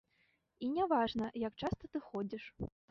І 0.63 0.71
не 0.77 0.83
важна, 0.95 1.31
як 1.47 1.53
часта 1.67 1.93
ты 1.95 2.05
ходзіш. 2.11 2.53